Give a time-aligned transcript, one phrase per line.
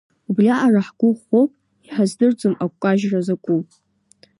[0.29, 1.51] Убриаҟара ҳгәы ӷәӷәоуп,
[1.87, 3.61] иҳаздырӡом агәкажьра закәу.